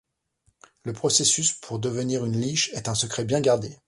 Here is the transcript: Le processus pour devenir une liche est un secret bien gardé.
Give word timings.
Le 0.83 0.93
processus 0.93 1.53
pour 1.53 1.77
devenir 1.77 2.25
une 2.25 2.41
liche 2.41 2.73
est 2.73 2.89
un 2.89 2.95
secret 2.95 3.23
bien 3.23 3.39
gardé. 3.39 3.77